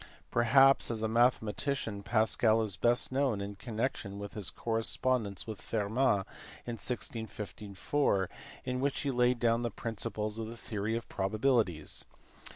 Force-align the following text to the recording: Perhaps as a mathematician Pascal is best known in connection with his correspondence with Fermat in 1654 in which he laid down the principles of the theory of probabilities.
Perhaps 0.31 0.89
as 0.89 1.03
a 1.03 1.07
mathematician 1.07 2.01
Pascal 2.01 2.63
is 2.63 2.75
best 2.75 3.11
known 3.11 3.39
in 3.39 3.53
connection 3.53 4.17
with 4.17 4.33
his 4.33 4.49
correspondence 4.49 5.45
with 5.45 5.61
Fermat 5.61 6.25
in 6.65 6.77
1654 6.81 8.27
in 8.65 8.79
which 8.79 9.01
he 9.01 9.11
laid 9.11 9.39
down 9.39 9.61
the 9.61 9.69
principles 9.69 10.39
of 10.39 10.47
the 10.47 10.57
theory 10.57 10.97
of 10.97 11.07
probabilities. 11.07 12.05